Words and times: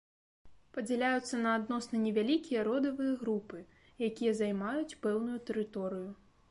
Падзяляюцца 0.77 1.35
на 1.41 1.51
адносна 1.57 2.01
невялікія 2.05 2.65
родавыя 2.71 3.13
групы, 3.23 3.59
якія 4.09 4.35
займаюць 4.43 4.97
пэўную 5.07 5.37
тэрыторыю. 5.51 6.09